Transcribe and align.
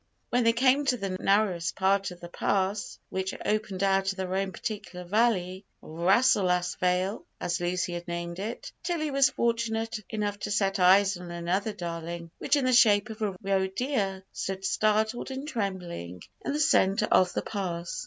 When 0.31 0.43
they 0.45 0.53
came 0.53 0.83
to 0.87 0.97
the 0.97 1.11
narrowest 1.11 1.75
part 1.75 2.09
of 2.09 2.19
the 2.21 2.27
pass 2.27 2.97
which 3.09 3.35
opened 3.45 3.83
out 3.83 4.11
of 4.11 4.17
their 4.17 4.35
own 4.35 4.51
particular 4.51 5.05
valley 5.05 5.63
Rasselas 5.79 6.75
Vale, 6.79 7.23
as 7.39 7.61
Lucy 7.61 7.93
had 7.93 8.07
named 8.07 8.39
it 8.39 8.71
Tilly 8.81 9.11
was 9.11 9.29
fortunate 9.29 9.99
enough 10.09 10.39
to 10.39 10.49
set 10.49 10.79
eyes 10.79 11.17
on 11.17 11.29
another 11.29 11.71
"darling," 11.73 12.31
which, 12.39 12.55
in 12.55 12.65
the 12.65 12.73
shape 12.73 13.11
of 13.11 13.21
a 13.21 13.35
roe 13.43 13.67
deer, 13.67 14.23
stood, 14.33 14.65
startled 14.65 15.29
and 15.29 15.47
trembling, 15.47 16.23
in 16.43 16.51
the 16.53 16.59
centre 16.59 17.07
of 17.11 17.31
the 17.33 17.43
pass. 17.43 17.99